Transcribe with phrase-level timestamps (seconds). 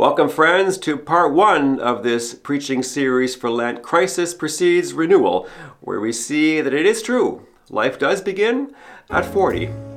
[0.00, 5.46] Welcome, friends, to part one of this preaching series for Lent Crisis Precedes Renewal,
[5.82, 7.46] where we see that it is true.
[7.68, 8.74] Life does begin
[9.10, 9.89] at 40.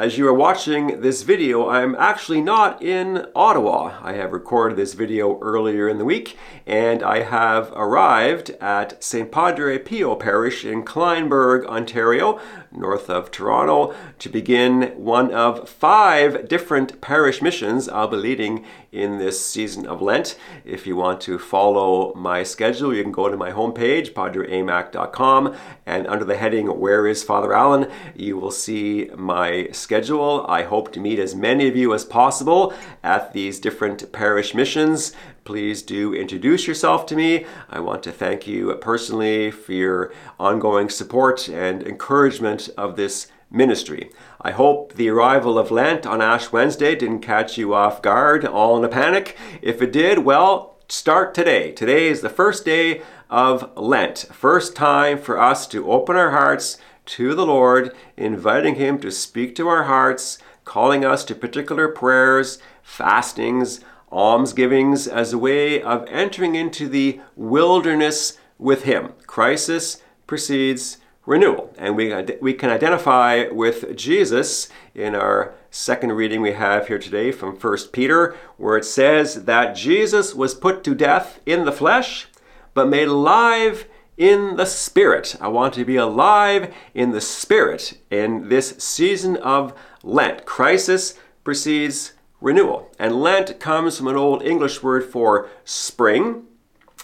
[0.00, 3.98] As you are watching this video, I'm actually not in Ottawa.
[4.00, 9.30] I have recorded this video earlier in the week, and I have arrived at St.
[9.30, 12.40] Padre Pio Parish in Kleinburg, Ontario,
[12.72, 19.18] north of Toronto, to begin one of five different parish missions I'll be leading in
[19.18, 20.38] this season of Lent.
[20.64, 25.54] If you want to follow my schedule, you can go to my homepage, padreamac.com,
[25.84, 29.89] and under the heading Where is Father Allen, you will see my schedule.
[29.92, 32.72] I hope to meet as many of you as possible
[33.02, 35.12] at these different parish missions.
[35.42, 37.44] Please do introduce yourself to me.
[37.68, 44.12] I want to thank you personally for your ongoing support and encouragement of this ministry.
[44.40, 48.76] I hope the arrival of Lent on Ash Wednesday didn't catch you off guard, all
[48.76, 49.36] in a panic.
[49.60, 51.72] If it did, well, start today.
[51.72, 56.78] Today is the first day of Lent, first time for us to open our hearts
[57.10, 62.60] to the Lord, inviting Him to speak to our hearts, calling us to particular prayers,
[62.82, 63.80] fastings,
[64.12, 69.12] almsgivings as a way of entering into the wilderness with Him.
[69.26, 71.74] Crisis precedes renewal.
[71.76, 77.32] And we, we can identify with Jesus in our second reading we have here today
[77.32, 82.28] from 1 Peter, where it says that Jesus was put to death in the flesh,
[82.72, 83.86] but made alive
[84.20, 85.34] in the Spirit.
[85.40, 90.44] I want to be alive in the Spirit in this season of Lent.
[90.44, 92.90] Crisis precedes renewal.
[92.98, 96.44] And Lent comes from an old English word for spring.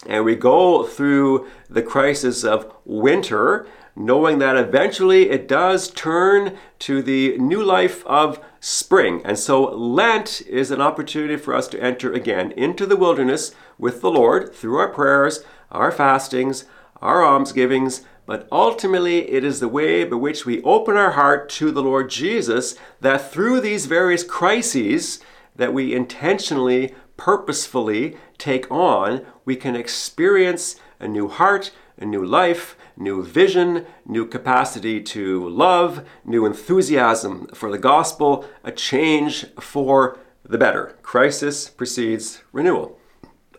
[0.07, 7.01] And we go through the crisis of winter, knowing that eventually it does turn to
[7.01, 9.23] the new life of spring.
[9.25, 14.03] And so Lent is an opportunity for us to enter again into the wilderness with
[14.03, 15.43] the Lord through our prayers,
[15.73, 16.67] our fastings,
[17.01, 21.71] our almsgivings, but ultimately it is the way by which we open our heart to
[21.71, 25.21] the Lord Jesus that through these various crises
[25.55, 32.77] that we intentionally, purposefully take on, we can experience a new heart, a new life,
[32.97, 40.59] new vision, new capacity to love, new enthusiasm for the gospel, a change for the
[40.59, 40.97] better.
[41.03, 42.99] Crisis precedes renewal.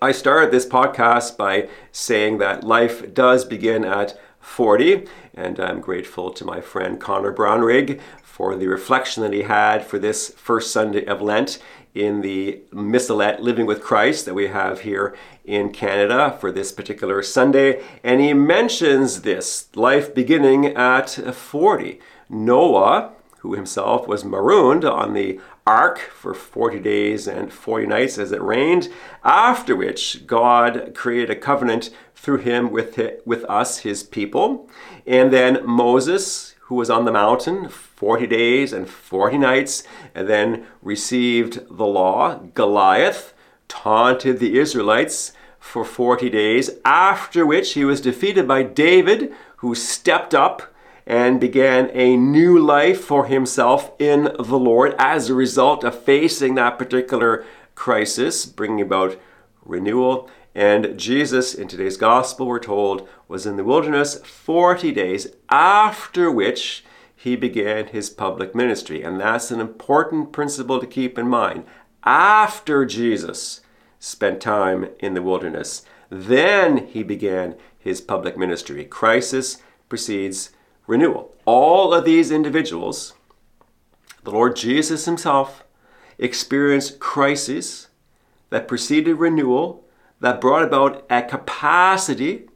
[0.01, 6.29] I started this podcast by saying that life does begin at 40, and I'm grateful
[6.31, 11.03] to my friend Connor Brownrigg for the reflection that he had for this first Sunday
[11.05, 11.57] of Lent
[11.95, 17.23] in the Missalette Living with Christ that we have here in Canada for this particular
[17.23, 17.83] Sunday.
[18.03, 21.99] And he mentions this life beginning at 40.
[22.29, 28.31] Noah, who himself was marooned on the ark for 40 days and 40 nights as
[28.31, 28.89] it rained,
[29.23, 34.69] after which God created a covenant through him with, with us, his people.
[35.05, 39.83] And then Moses, who was on the mountain 40 days and 40 nights,
[40.15, 42.39] and then received the law.
[42.53, 43.33] Goliath
[43.67, 50.33] taunted the Israelites for 40 days, after which he was defeated by David, who stepped
[50.33, 50.73] up
[51.07, 56.55] and began a new life for himself in the Lord as a result of facing
[56.55, 57.45] that particular
[57.75, 59.17] crisis, bringing about
[59.63, 60.29] renewal.
[60.53, 66.83] And Jesus, in today's gospel, we're told, was in the wilderness 40 days, after which
[67.15, 69.01] he began his public ministry.
[69.01, 71.63] And that's an important principle to keep in mind.
[72.03, 73.61] After Jesus
[73.97, 78.83] spent time in the wilderness, then he began his public ministry.
[78.83, 80.51] Crisis precedes
[80.87, 81.35] renewal.
[81.45, 83.13] All of these individuals,
[84.23, 85.63] the Lord Jesus himself,
[86.17, 87.87] experienced crises
[88.49, 89.85] that preceded renewal,
[90.19, 92.47] that brought about a capacity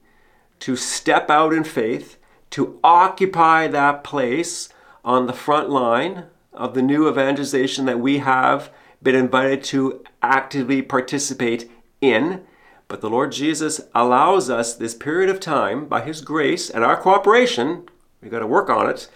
[0.60, 2.18] to step out in faith,
[2.52, 4.70] to occupy that place
[5.04, 10.82] on the front line of the new evangelization that we have been invited to actively
[10.82, 11.70] participate
[12.02, 12.44] in.
[12.88, 16.98] But the Lord Jesus allows us this period of time by His grace and our
[16.98, 17.88] cooperation
[18.22, 19.10] We've got to work on it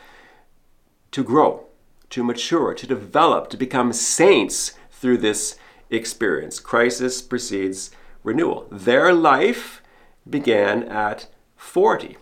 [1.11, 1.65] to grow,
[2.09, 5.57] to mature, to develop, to become saints through this
[5.89, 6.59] experience.
[6.59, 7.91] Crisis precedes
[8.23, 8.67] renewal.
[8.71, 9.81] Their life
[10.27, 12.17] began at 40,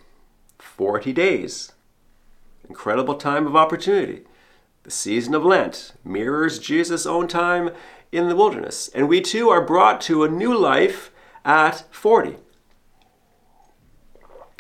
[0.59, 1.71] 40 days.
[2.68, 4.24] Incredible time of opportunity.
[4.83, 7.69] The season of Lent mirrors Jesus' own time
[8.12, 8.89] in the wilderness.
[8.94, 11.12] And we too are brought to a new life
[11.45, 12.35] at 40.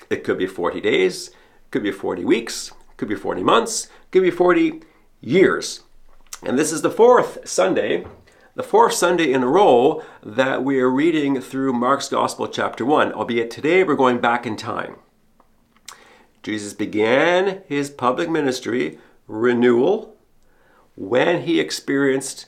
[0.09, 1.31] It could be 40 days,
[1.73, 4.83] could be 40 weeks, could be 40 months, could be 40
[5.21, 5.81] years.
[6.43, 8.05] And this is the fourth Sunday,
[8.53, 13.11] the fourth Sunday in a row that we are reading through Mark's Gospel, chapter 1,
[13.13, 14.97] albeit today we're going back in time.
[16.43, 20.15] Jesus began his public ministry, renewal,
[20.95, 22.45] when he experienced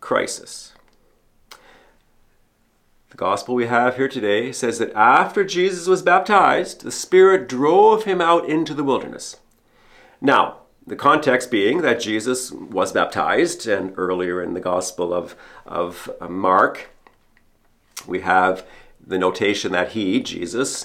[0.00, 0.74] crisis.
[3.16, 8.04] The gospel we have here today says that after Jesus was baptized, the Spirit drove
[8.04, 9.36] him out into the wilderness.
[10.20, 15.34] Now, the context being that Jesus was baptized, and earlier in the Gospel of,
[15.64, 16.90] of uh, Mark,
[18.06, 18.66] we have
[19.00, 20.84] the notation that he, Jesus,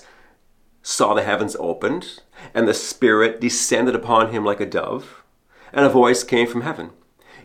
[0.81, 2.21] saw the heavens opened,
[2.53, 5.21] and the Spirit descended upon him like a dove,
[5.73, 6.91] and a voice came from heaven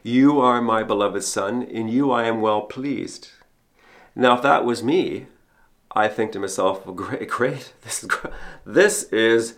[0.05, 3.31] You are my beloved Son, in you I am well pleased.
[4.19, 5.27] Now, if that was me,
[5.93, 8.11] I think to myself, great, great, this is,
[8.65, 9.55] this is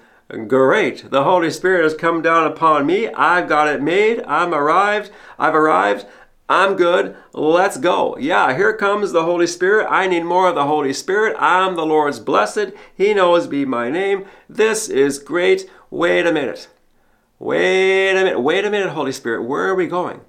[0.49, 1.11] great.
[1.11, 3.09] The Holy Spirit has come down upon me.
[3.09, 4.21] I've got it made.
[4.25, 5.13] I'm arrived.
[5.39, 6.07] I've arrived.
[6.49, 7.17] I'm good.
[7.33, 8.17] Let's go.
[8.19, 9.87] Yeah, here comes the Holy Spirit.
[9.89, 11.37] I need more of the Holy Spirit.
[11.39, 12.73] I'm the Lord's blessed.
[12.97, 14.27] He knows me my name.
[14.49, 15.71] This is great.
[15.89, 16.69] Wait a minute.
[17.39, 18.41] Wait a minute.
[18.41, 19.45] Wait a minute, Holy Spirit.
[19.45, 20.23] Where are we going?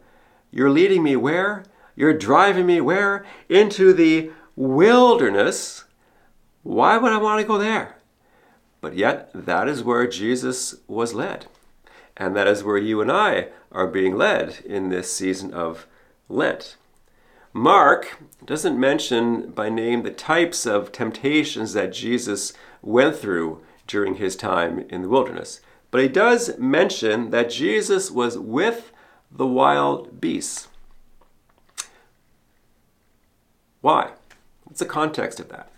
[0.52, 1.64] You're leading me where?
[2.00, 3.26] You're driving me where?
[3.50, 5.84] Into the wilderness.
[6.64, 7.98] Why would I want to go there?
[8.80, 11.48] But yet, that is where Jesus was led.
[12.16, 15.88] And that is where you and I are being led in this season of
[16.30, 16.78] Lent.
[17.52, 24.38] Mark doesn't mention by name the types of temptations that Jesus went through during his
[24.38, 25.60] time in the wilderness,
[25.92, 28.94] but he does mention that Jesus was with
[29.30, 30.69] the wild beasts.
[33.82, 34.12] Why?
[34.64, 35.72] What's the context of that?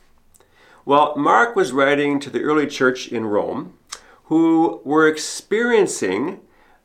[0.86, 3.78] Well, Mark was writing to the early church in Rome
[4.26, 6.40] who were experiencing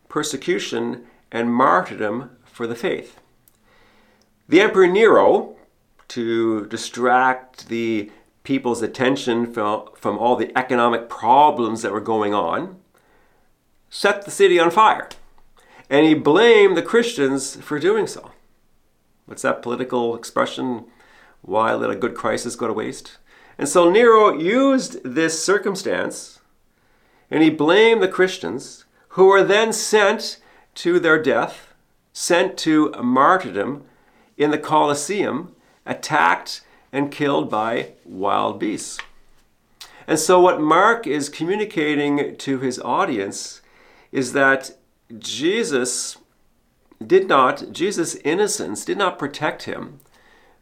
[0.08, 3.20] persecution and martyrdom for the faith.
[4.48, 5.56] The Emperor Nero,
[6.08, 8.10] to distract the
[8.42, 12.80] people's attention from, from all the economic problems that were going on,
[13.90, 15.08] set the city on fire.
[15.88, 18.32] And he blamed the Christians for doing so.
[19.26, 20.84] What's that political expression?
[21.46, 23.18] Why let a good crisis go to waste?
[23.56, 26.40] And so Nero used this circumstance
[27.30, 30.38] and he blamed the Christians who were then sent
[30.74, 31.72] to their death,
[32.12, 33.84] sent to martyrdom
[34.36, 35.54] in the Colosseum,
[35.86, 36.60] attacked
[36.92, 38.98] and killed by wild beasts.
[40.06, 43.60] And so, what Mark is communicating to his audience
[44.12, 44.72] is that
[45.18, 46.18] Jesus
[47.04, 50.00] did not, Jesus' innocence did not protect him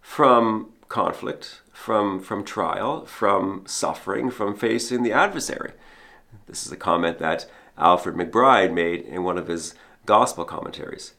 [0.00, 5.72] from conflict, from, from trial, from suffering, from facing the adversary.
[6.46, 7.46] This is a comment that
[7.76, 9.74] Alfred McBride made in one of his
[10.06, 11.14] gospel commentaries.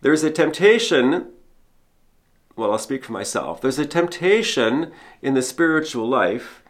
[0.00, 1.28] There's a temptation,
[2.56, 3.60] well, I'll speak for myself.
[3.60, 4.90] There's a temptation
[5.20, 6.62] in the spiritual life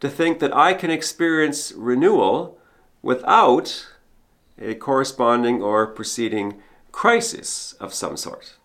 [0.00, 2.58] to think that I can experience renewal
[3.02, 3.88] without
[4.58, 6.60] a corresponding or preceding
[6.92, 8.56] crisis of some sort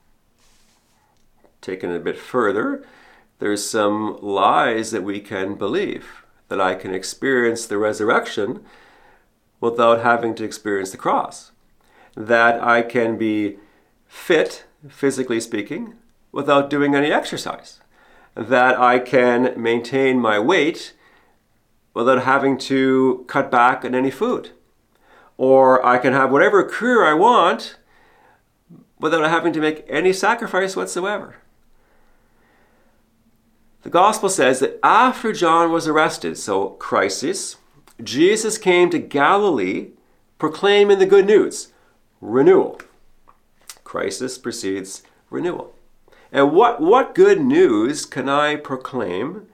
[1.62, 2.84] taken a bit further,
[3.40, 8.63] there's some lies that we can believe that I can experience the resurrection
[9.60, 11.52] without having to experience the cross.
[12.16, 13.58] That I can be
[14.06, 15.96] fit, physically speaking,
[16.32, 17.80] without doing any exercise.
[18.36, 20.94] That I can maintain my weight
[21.94, 24.51] without having to cut back on any food.
[25.38, 27.77] Or I can have whatever career I want
[29.00, 31.38] without having to make any sacrifice whatsoever.
[33.83, 37.57] The gospel says that after John was arrested, so crisis,
[38.03, 39.89] Jesus came to Galilee
[40.38, 41.69] proclaiming the good news
[42.19, 42.79] renewal.
[43.83, 45.73] Crisis precedes renewal.
[46.31, 49.47] And what, what good news can I proclaim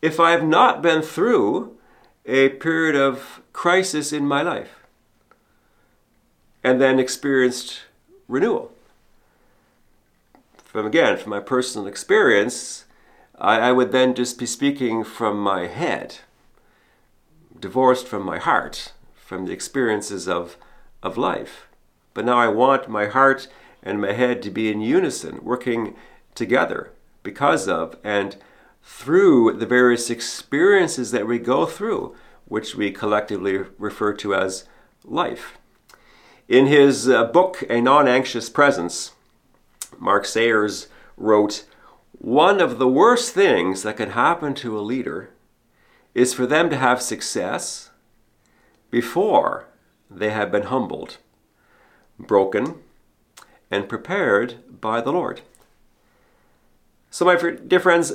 [0.00, 1.76] if I have not been through
[2.24, 4.86] a period of crisis in my life
[6.62, 7.80] and then experienced
[8.28, 8.72] renewal?
[10.64, 12.84] From again, from my personal experience,
[13.40, 16.18] I, I would then just be speaking from my head,
[17.58, 20.56] divorced from my heart, from the experiences of,
[21.02, 21.66] of life.
[22.12, 23.48] But now I want my heart
[23.82, 25.94] and my head to be in unison, working
[26.34, 26.90] together
[27.22, 28.36] because of and
[28.82, 32.14] through the various experiences that we go through,
[32.46, 34.64] which we collectively refer to as
[35.04, 35.58] life.
[36.48, 39.12] In his uh, book, A Non Anxious Presence,
[39.98, 41.64] Mark Sayers wrote,
[42.20, 45.30] one of the worst things that can happen to a leader
[46.14, 47.88] is for them to have success
[48.90, 49.68] before
[50.10, 51.16] they have been humbled,
[52.18, 52.82] broken,
[53.70, 55.40] and prepared by the Lord.
[57.10, 58.12] So, my dear friends,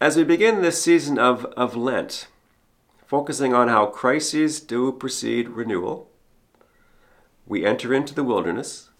[0.00, 2.28] as we begin this season of, of Lent,
[3.06, 6.08] focusing on how crises do precede renewal,
[7.44, 8.90] we enter into the wilderness.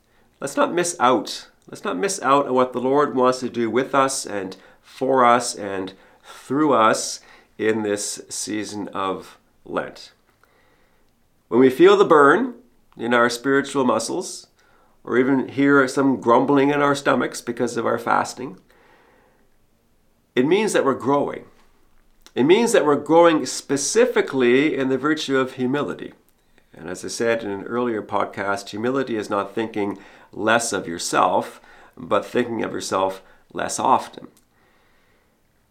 [0.41, 1.49] Let's not miss out.
[1.69, 5.25] Let's not miss out on what the Lord wants to do with us and for
[5.25, 7.21] us and through us
[7.59, 10.13] in this season of Lent.
[11.49, 12.55] When we feel the burn
[12.97, 14.47] in our spiritual muscles,
[15.05, 18.59] or even hear some grumbling in our stomachs because of our fasting,
[20.35, 21.45] it means that we're growing.
[22.35, 26.13] It means that we're growing specifically in the virtue of humility.
[26.79, 29.99] And as I said in an earlier podcast, humility is not thinking
[30.33, 31.61] less of yourself,
[31.97, 33.21] but thinking of yourself
[33.53, 34.29] less often.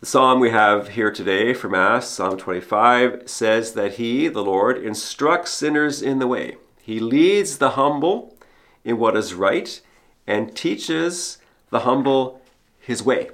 [0.01, 4.77] The psalm we have here today for Mass, Psalm 25, says that He, the Lord,
[4.77, 6.57] instructs sinners in the way.
[6.81, 8.37] He leads the humble
[8.83, 9.79] in what is right
[10.27, 11.37] and teaches
[11.69, 12.41] the humble
[12.79, 13.29] His way.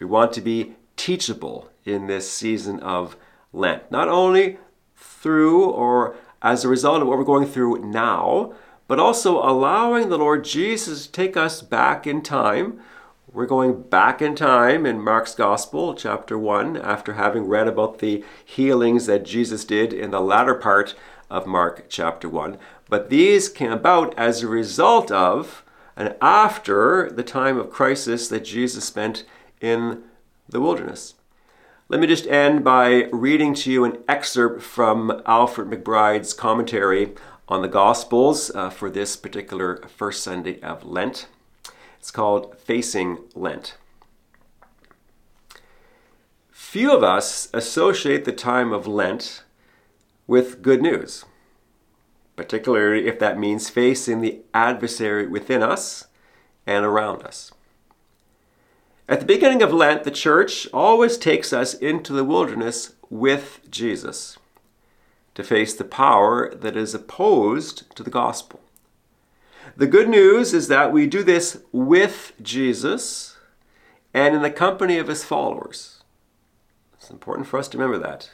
[0.00, 3.16] We want to be teachable in this season of
[3.52, 4.58] Lent, not only
[4.96, 8.52] through or as a result of what we're going through now,
[8.86, 12.80] but also allowing the Lord Jesus to take us back in time.
[13.30, 18.24] We're going back in time in Mark's Gospel, chapter 1, after having read about the
[18.44, 20.94] healings that Jesus did in the latter part
[21.30, 22.56] of Mark chapter 1.
[22.88, 25.62] But these came about as a result of
[25.96, 29.24] and after the time of crisis that Jesus spent
[29.60, 30.04] in
[30.48, 31.14] the wilderness.
[31.90, 37.14] Let me just end by reading to you an excerpt from Alfred McBride's commentary
[37.48, 41.28] on the Gospels uh, for this particular first Sunday of Lent.
[41.98, 43.78] It's called Facing Lent.
[46.50, 49.44] Few of us associate the time of Lent
[50.26, 51.24] with good news,
[52.36, 56.06] particularly if that means facing the adversary within us
[56.66, 57.50] and around us.
[59.08, 64.36] At the beginning of Lent, the church always takes us into the wilderness with Jesus
[65.34, 68.60] to face the power that is opposed to the gospel.
[69.76, 73.38] The good news is that we do this with Jesus
[74.12, 76.02] and in the company of his followers.
[76.92, 78.30] It's important for us to remember that.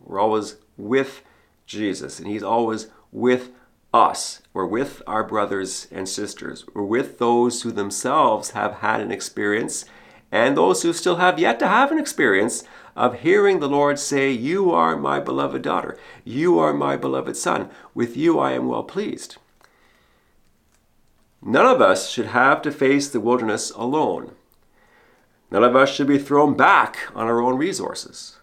[0.00, 1.22] We're always with
[1.66, 3.50] Jesus, and he's always with
[3.94, 4.42] us.
[4.52, 6.64] We're with our brothers and sisters.
[6.74, 9.84] We're with those who themselves have had an experience
[10.36, 12.62] and those who still have yet to have an experience
[12.94, 17.70] of hearing the Lord say, You are my beloved daughter, you are my beloved son,
[17.94, 19.38] with you I am well pleased.
[21.40, 24.32] None of us should have to face the wilderness alone.
[25.50, 28.38] None of us should be thrown back on our own resources.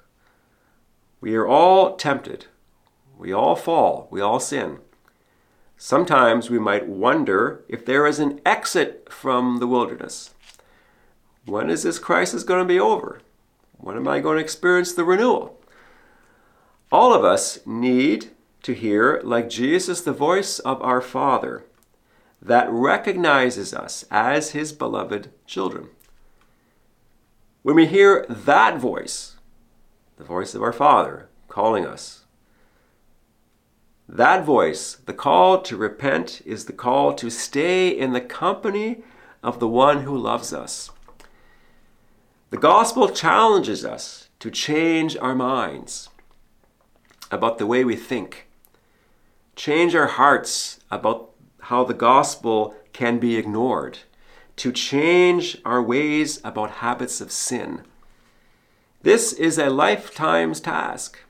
[1.22, 2.48] We are all tempted.
[3.20, 4.08] We all fall.
[4.10, 4.80] We all sin.
[5.78, 10.34] Sometimes we might wonder if there is an exit from the wilderness.
[11.46, 13.22] When is this crisis going to be over?
[13.78, 15.60] When am I going to experience the renewal?
[16.92, 18.32] All of us need
[18.62, 21.66] to hear, like Jesus, the voice of our Father
[22.42, 25.90] that recognizes us as his beloved children.
[27.62, 29.38] When we hear that voice,
[30.18, 32.26] the voice of our Father calling us,
[34.08, 39.04] that voice, the call to repent, is the call to stay in the company
[39.42, 40.92] of the one who loves us.
[42.54, 46.10] The gospel challenges us to change our minds
[47.32, 48.46] about the way we think,
[49.56, 51.32] change our hearts about
[51.62, 53.98] how the gospel can be ignored,
[54.58, 57.82] to change our ways about habits of sin.
[59.02, 61.22] This is a lifetime's task.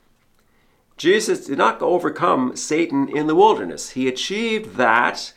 [0.98, 3.92] Jesus did not overcome Satan in the wilderness.
[3.92, 5.32] He achieved that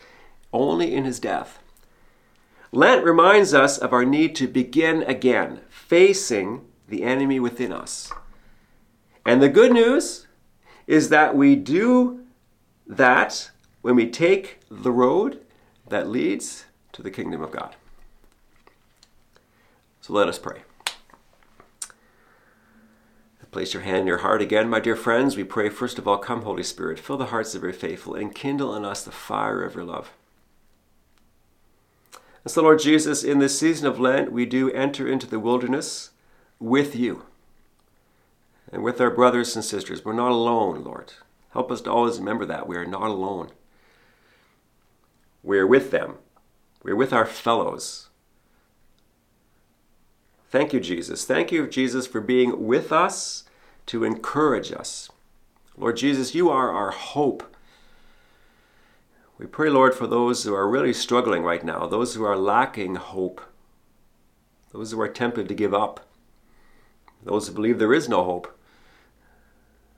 [0.51, 1.59] only in his death.
[2.73, 8.11] Lent reminds us of our need to begin again, facing the enemy within us.
[9.25, 10.27] And the good news
[10.85, 12.25] is that we do
[12.85, 13.51] that
[13.81, 15.41] when we take the road
[15.89, 17.75] that leads to the kingdom of God.
[20.01, 20.61] So let us pray.
[23.57, 25.35] Place your hand in your heart again, my dear friends.
[25.35, 28.35] We pray, first of all, come, Holy Spirit, fill the hearts of your faithful and
[28.35, 30.11] kindle in us the fire of your love.
[32.47, 36.11] And so, Lord Jesus, in this season of Lent, we do enter into the wilderness
[36.59, 37.25] with you
[38.71, 40.05] and with our brothers and sisters.
[40.05, 41.11] We're not alone, Lord.
[41.49, 42.65] Help us to always remember that.
[42.65, 43.49] We are not alone.
[45.43, 46.19] We are with them,
[46.83, 48.07] we are with our fellows.
[50.49, 51.25] Thank you, Jesus.
[51.25, 53.43] Thank you, Jesus, for being with us
[53.87, 55.09] to encourage us.
[55.75, 57.56] Lord Jesus, you are our hope.
[59.37, 62.95] We pray, Lord, for those who are really struggling right now, those who are lacking
[62.95, 63.41] hope,
[64.71, 66.07] those who are tempted to give up,
[67.23, 68.57] those who believe there is no hope.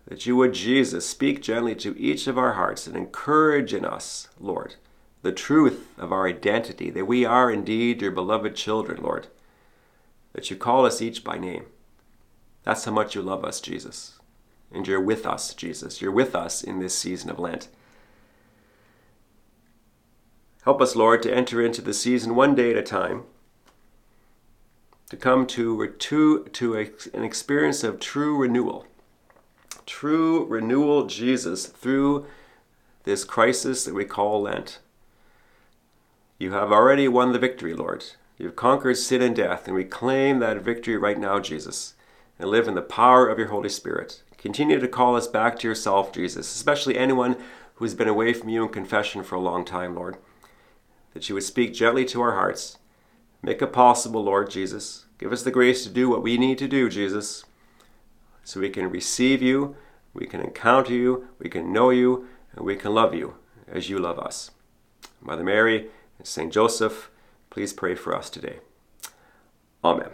[0.08, 4.28] That you would, Jesus, speak gently to each of our hearts and encourage in us,
[4.40, 4.76] Lord,
[5.22, 9.28] the truth of our identity, that we are indeed your beloved children, Lord,
[10.34, 11.66] that you call us each by name.
[12.64, 14.20] That's how much you love us, Jesus.
[14.72, 16.02] And you're with us, Jesus.
[16.02, 17.70] You're with us in this season of Lent.
[20.64, 23.24] Help us, Lord, to enter into the season one day at a time,
[25.10, 28.86] to come to, to, to a, an experience of true renewal.
[29.86, 32.26] True renewal, Jesus, through
[33.06, 34.80] this crisis that we call Lent.
[36.38, 38.06] You have already won the victory, Lord.
[38.38, 41.94] You've conquered sin and death, and we claim that victory right now, Jesus,
[42.38, 44.24] and live in the power of your Holy Spirit.
[44.38, 47.38] Continue to call us back to yourself, Jesus, especially anyone
[47.76, 50.18] who has been away from you in confession for a long time, Lord
[51.14, 52.78] that you would speak gently to our hearts.
[53.42, 55.06] Make it possible, Lord Jesus.
[55.18, 57.44] Give us the grace to do what we need to do, Jesus,
[58.44, 59.76] so we can receive you,
[60.14, 63.36] we can encounter you, we can know you, and we can love you
[63.68, 64.52] as you love us.
[65.22, 66.52] Mother Mary and St.
[66.52, 67.12] Joseph,
[67.50, 68.60] please pray for us today.
[69.84, 70.10] Amen.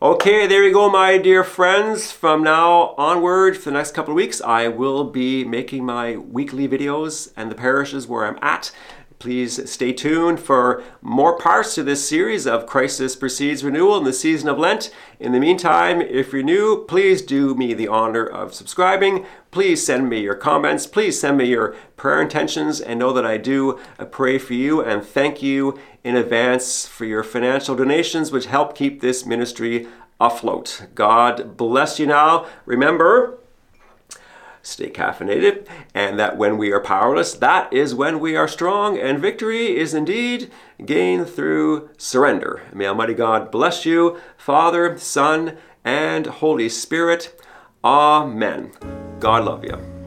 [0.00, 2.12] Okay, there you go, my dear friends.
[2.12, 6.68] From now onward, for the next couple of weeks, I will be making my weekly
[6.68, 8.70] videos and the parishes where I'm at.
[9.18, 14.12] Please stay tuned for more parts to this series of Crisis Precedes Renewal in the
[14.12, 14.94] season of Lent.
[15.18, 19.26] In the meantime, if you're new, please do me the honor of subscribing.
[19.50, 20.86] Please send me your comments.
[20.86, 24.84] Please send me your prayer intentions and know that I do uh, pray for you
[24.84, 29.88] and thank you in advance for your financial donations, which help keep this ministry
[30.20, 30.86] afloat.
[30.94, 32.46] God bless you now.
[32.66, 33.37] Remember,
[34.68, 39.18] stay caffeinated, and that when we are powerless, that is when we are strong, and
[39.18, 40.50] victory is indeed
[40.84, 42.62] gained through surrender.
[42.72, 47.40] May Almighty God bless you, Father, Son, and Holy Spirit.
[47.82, 48.72] Amen.
[49.20, 49.97] God love you.